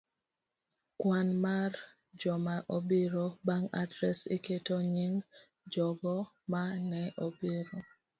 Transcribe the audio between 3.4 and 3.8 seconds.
Bang'